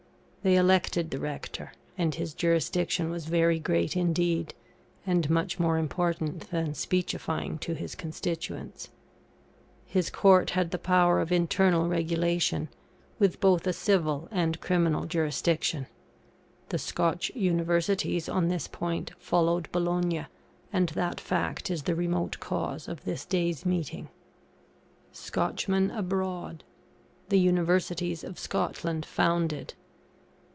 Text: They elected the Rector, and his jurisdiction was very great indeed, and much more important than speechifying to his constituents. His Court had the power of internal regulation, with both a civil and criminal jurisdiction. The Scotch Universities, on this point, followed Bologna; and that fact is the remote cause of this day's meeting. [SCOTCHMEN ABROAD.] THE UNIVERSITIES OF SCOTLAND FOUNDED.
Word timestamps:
They 0.43 0.55
elected 0.55 1.11
the 1.11 1.19
Rector, 1.19 1.71
and 1.99 2.15
his 2.15 2.33
jurisdiction 2.33 3.11
was 3.11 3.27
very 3.27 3.59
great 3.59 3.95
indeed, 3.95 4.55
and 5.05 5.29
much 5.29 5.59
more 5.59 5.77
important 5.77 6.49
than 6.49 6.73
speechifying 6.73 7.59
to 7.59 7.75
his 7.75 7.93
constituents. 7.93 8.89
His 9.85 10.09
Court 10.09 10.49
had 10.49 10.71
the 10.71 10.79
power 10.79 11.19
of 11.21 11.31
internal 11.31 11.87
regulation, 11.87 12.69
with 13.19 13.39
both 13.39 13.67
a 13.67 13.71
civil 13.71 14.27
and 14.31 14.59
criminal 14.59 15.05
jurisdiction. 15.05 15.85
The 16.69 16.79
Scotch 16.79 17.31
Universities, 17.35 18.27
on 18.27 18.47
this 18.47 18.67
point, 18.67 19.11
followed 19.19 19.71
Bologna; 19.71 20.25
and 20.73 20.89
that 20.89 21.19
fact 21.19 21.69
is 21.69 21.83
the 21.83 21.93
remote 21.93 22.39
cause 22.39 22.87
of 22.87 23.03
this 23.05 23.25
day's 23.25 23.63
meeting. 23.63 24.09
[SCOTCHMEN 25.13 25.91
ABROAD.] 25.91 26.63
THE 27.29 27.37
UNIVERSITIES 27.39 28.23
OF 28.23 28.39
SCOTLAND 28.39 29.05
FOUNDED. 29.05 29.75